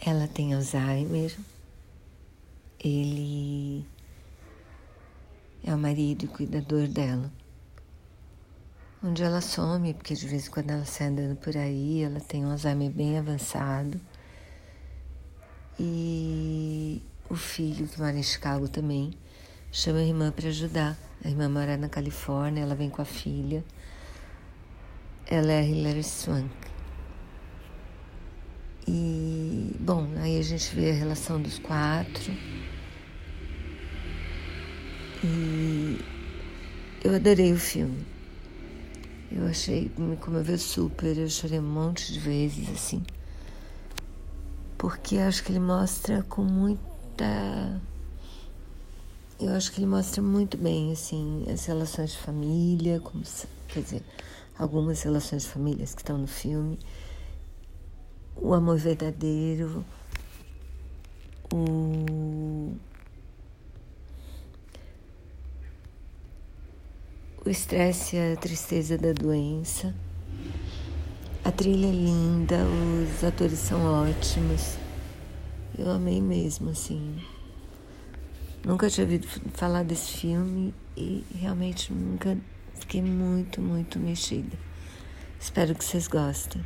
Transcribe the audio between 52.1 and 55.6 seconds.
de família, como, quer dizer, algumas relações de